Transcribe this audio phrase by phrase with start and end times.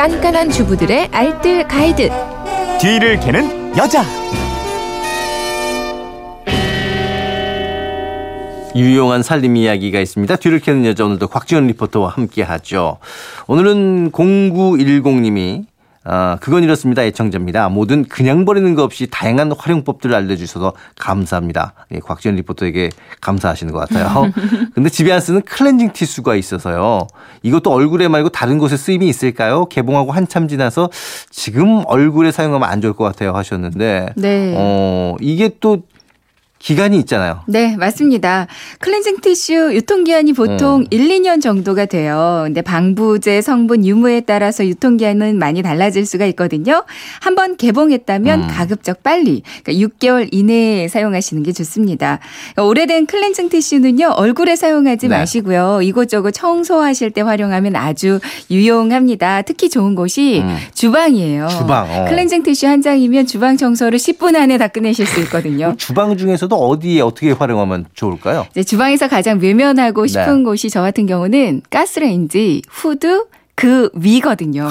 [0.00, 2.08] 깐깐한 주부들의 알뜰 가이드.
[2.80, 4.02] 뒤를 캐는 여자.
[8.74, 10.36] 유용한 살림 이야기가 있습니다.
[10.36, 12.96] 뒤를 캐는 여자 오늘도 곽지연 리포터와 함께 하죠.
[13.46, 15.66] 오늘은 0910님이
[16.02, 17.02] 아, 그건 이렇습니다.
[17.04, 17.68] 애청자입니다.
[17.68, 21.74] 뭐든 그냥 버리는 거 없이 다양한 활용법들을 알려주셔서 감사합니다.
[21.92, 22.88] 예, 곽지연 리포터에게
[23.20, 24.32] 감사하시는 것 같아요.
[24.74, 27.06] 근데 집에 안 쓰는 클렌징 티슈가 있어서요.
[27.42, 29.66] 이것도 얼굴에 말고 다른 곳에 쓰임이 있을까요?
[29.66, 30.88] 개봉하고 한참 지나서
[31.28, 34.14] 지금 얼굴에 사용하면 안 좋을 것 같아요 하셨는데.
[34.16, 34.54] 네.
[34.56, 35.82] 어, 이게 또
[36.60, 37.40] 기간이 있잖아요.
[37.46, 38.46] 네, 맞습니다.
[38.80, 40.86] 클렌징 티슈 유통기한이 보통 음.
[40.90, 42.42] 1, 2년 정도가 돼요.
[42.44, 46.84] 근데 방부제 성분 유무에 따라서 유통기한은 많이 달라질 수가 있거든요.
[47.20, 48.48] 한번 개봉했다면 음.
[48.48, 52.20] 가급적 빨리, 그러니까 6개월 이내에 사용하시는 게 좋습니다.
[52.52, 55.16] 그러니까 오래된 클렌징 티슈는요, 얼굴에 사용하지 네.
[55.16, 55.80] 마시고요.
[55.82, 58.20] 이곳저곳 청소하실 때 활용하면 아주
[58.50, 59.42] 유용합니다.
[59.42, 60.56] 특히 좋은 곳이 음.
[60.74, 61.48] 주방이에요.
[61.48, 62.04] 주방, 어.
[62.04, 65.74] 클렌징 티슈 한 장이면 주방 청소를 10분 안에 다 끝내실 수 있거든요.
[65.78, 68.46] 주방 중에서 도 어디에 어떻게 활용하면 좋을까요?
[68.50, 70.44] 이제 주방에서 가장 외면하고 싶은 네.
[70.44, 74.68] 곳이 저 같은 경우는 가스레인지, 후드, 그 위거든요.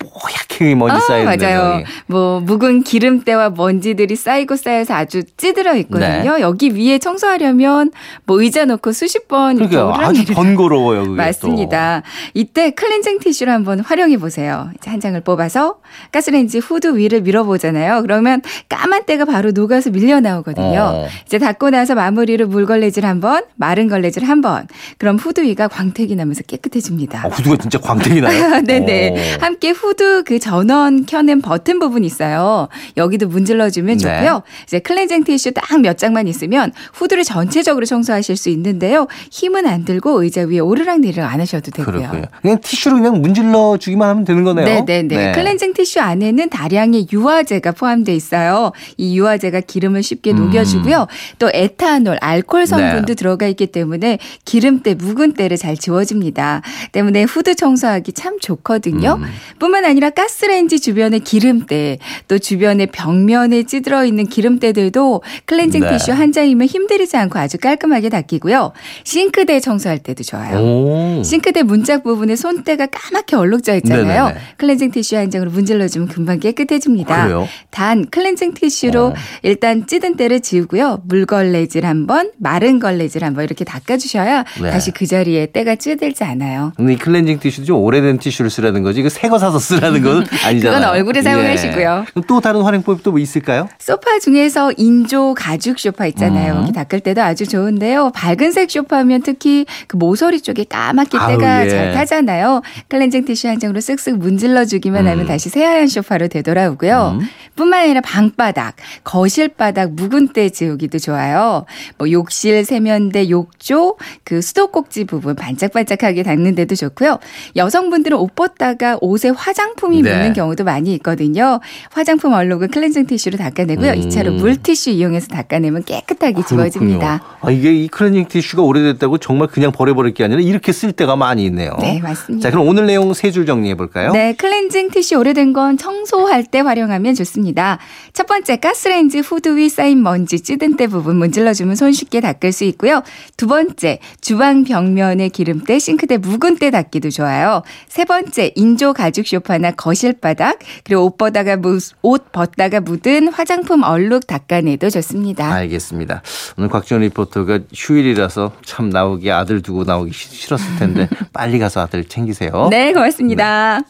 [0.00, 1.74] 뽀얗게 먼지 아, 쌓이는 맞아요.
[1.74, 1.84] 여기.
[2.06, 6.36] 뭐 묵은 기름때와 먼지들이 쌓이고 쌓여서 아주 찌들어 있거든요.
[6.36, 6.40] 네.
[6.40, 7.92] 여기 위에 청소하려면
[8.24, 11.02] 뭐 의자 놓고 수십 번 이렇게 아주 번거로워요.
[11.04, 12.02] 그게 맞습니다.
[12.34, 14.70] 이때 클렌징 티슈를 한번 활용해 보세요.
[14.76, 15.76] 이제 한 장을 뽑아서
[16.12, 18.02] 가스레인지 후드 위를 밀어보잖아요.
[18.02, 20.80] 그러면 까만 때가 바로 녹아서 밀려 나오거든요.
[20.80, 21.06] 어.
[21.26, 24.66] 이제 닦고 나서 마무리로 물걸레질 한 번, 마른 걸레질 한 번.
[24.98, 27.22] 그럼 후드 위가 광택이 나면서 깨끗해집니다.
[27.22, 28.60] 또 어, 후드가 진짜 광택이 나요.
[28.64, 29.36] 네네.
[29.38, 29.42] 오.
[29.44, 32.68] 함께 후드 그 전원 켜는 버튼 부분 있어요.
[32.96, 34.02] 여기도 문질러주면 네.
[34.02, 34.42] 좋고요.
[34.64, 39.06] 이제 클렌징 티슈 딱 몇 장만 있으면 후드를 전체적으로 청소하실 수 있는데요.
[39.30, 41.96] 힘은 안 들고 의자 위에 오르락내리락 안 하셔도 되고요.
[41.96, 42.24] 그렇군요.
[42.42, 44.66] 그냥 티슈로 그냥 문질러 주기만 하면 되는 거네요.
[44.66, 45.16] 네네네.
[45.16, 45.32] 네.
[45.32, 48.72] 클렌징 티슈 안에는 다량의 유화제가 포함되어 있어요.
[48.98, 50.36] 이 유화제가 기름을 쉽게 음.
[50.36, 51.06] 녹여주고요.
[51.38, 53.14] 또 에탄올, 알코올 성분도 네.
[53.14, 56.62] 들어가 있기 때문에 기름때, 묵은 때를 잘 지워줍니다.
[56.92, 59.18] 때문에 후드 청소하기 참 좋거든요.
[59.20, 59.24] 음.
[59.58, 61.98] 뿐만 아니라 가스레인지 주변의 기름때,
[62.28, 65.90] 또 주변의 벽면에 찌들어 있는 기름때들도 클렌징 네.
[65.98, 68.72] 티슈 한 장이면 힘들이지 않고 아주 깔끔하게 닦이고요.
[69.04, 70.58] 싱크대 청소할 때도 좋아요.
[70.58, 71.22] 오.
[71.22, 74.24] 싱크대 문짝 부분에 손때가 까맣게 얼룩져 있잖아요.
[74.24, 74.40] 네네네.
[74.56, 77.24] 클렌징 티슈 한 장으로 문질러주면 금방 깨끗해집니다.
[77.24, 77.48] 그래요?
[77.70, 79.14] 단 클렌징 티슈로 어.
[79.42, 81.02] 일단 찌든 때를 지우고요.
[81.06, 84.70] 물걸레질 한번, 마른 걸레질 한번 이렇게 닦아주셔야 네.
[84.70, 86.72] 다시 그 자리에 때가 찌들지 않아요.
[86.76, 89.00] 근데 이 클렌징 티슈도 좀 오래된 티슈를 쓰라는 거지.
[89.00, 90.78] 이거 새 거 사서 쓰라는 건 아니잖아요.
[90.80, 92.04] 그건 얼굴에 사용하시고요.
[92.16, 92.20] 예.
[92.26, 93.68] 또 다른 활용법이 또 뭐 있을까요?
[93.80, 96.64] 소파 중에서 인조 가죽 소파 있잖아요.
[96.68, 96.72] 음.
[96.72, 98.12] 닦을 때도 아주 좋은데요.
[98.14, 101.70] 밝은색 소파면 특히 그 모서리 쪽에 까맣게 아우, 때가 예.
[101.70, 102.62] 잘 타잖아요.
[102.88, 105.10] 클렌징 티슈 한 장으로 쓱쓱 문질러 주기만 음.
[105.10, 107.18] 하면 다시 새하얀 소파로 되돌아오고요.
[107.20, 107.26] 음.
[107.56, 111.66] 뿐만 아니라 방바닥, 거실 바닥 묵은 때 지우기도 좋아요.
[111.98, 117.18] 뭐 욕실, 세면대, 욕조, 그 수도꼭지 부분 반짝반짝하게 닦는 데도 좋고요.
[117.56, 120.12] 여성분들은 옷 벗다가 옷에 화장 품이 네.
[120.12, 121.60] 묻는 경우도 많이 있거든요.
[121.90, 123.92] 화장품 얼룩은 클렌징 티슈로 닦아내고요.
[123.92, 123.96] 음.
[123.96, 127.22] 이 2차로 물티슈 이용해서 닦아내면 깨끗하게 지워집니다.
[127.40, 131.44] 아, 이게 이 클렌징 티슈가 오래됐다고 정말 그냥 버려버릴 게 아니라 이렇게 쓸 때가 많이
[131.46, 131.76] 있네요.
[131.80, 132.48] 네, 맞습니다.
[132.48, 134.10] 자, 그럼 오늘 내용 세 줄 정리해 볼까요?
[134.12, 137.78] 네, 클렌징 티슈 오래된 건 청소할 때 활용하면 좋습니다.
[138.12, 143.02] 첫 번째, 가스레인지 후드 위 쌓인 먼지 찌든 때 부분 문질러주면 손쉽게 닦을 수 있고요.
[143.36, 147.62] 두 번째, 주방 벽면에 기름때, 싱크대 묵은 때 닦기도 좋아요.
[147.88, 153.82] 세 번째, 인조 가죽 소파나 거실 바닥, 그리고 옷 벗다가 무, 옷 벗다가 묻은 화장품
[153.82, 155.52] 얼룩 닦아내도 좋습니다.
[155.52, 156.22] 알겠습니다.
[156.58, 162.04] 오늘 곽지원 리포터가 휴일이라서 참 나오기 아들 두고 나오기 싫- 싫었을 텐데 빨리 가서 아들
[162.04, 162.68] 챙기세요.
[162.70, 163.80] 네, 고맙습니다.